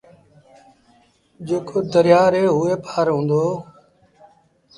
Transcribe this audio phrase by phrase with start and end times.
[1.47, 3.45] جيڪو دريآ ري هوئي پآر هُݩدو۔